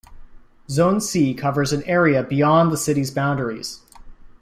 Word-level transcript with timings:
Zone 0.67 0.99
C 0.99 1.35
covers 1.35 1.71
an 1.71 1.83
area 1.83 2.23
beyond 2.23 2.71
the 2.71 2.75
city 2.75 3.05
boundaries. 3.13 3.81